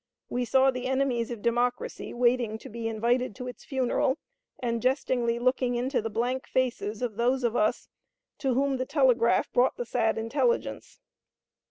We 0.29 0.45
saw 0.45 0.71
the 0.71 0.87
enemies 0.87 1.29
of 1.29 1.43
Democracy 1.43 2.11
waiting 2.11 2.57
to 2.57 2.69
be 2.69 2.87
invited 2.87 3.35
to 3.35 3.47
its 3.47 3.63
funeral, 3.63 4.17
and 4.57 4.81
jestingly 4.81 5.37
looking 5.37 5.75
into 5.75 6.01
the 6.01 6.09
blank 6.09 6.47
faces 6.47 7.03
of 7.03 7.17
those 7.17 7.43
of 7.43 7.55
us 7.55 7.87
to 8.39 8.55
whom 8.55 8.77
the 8.77 8.85
telegraph 8.87 9.51
brought 9.53 9.77
the 9.77 9.85
sad 9.85 10.17
intelligence. 10.17 10.99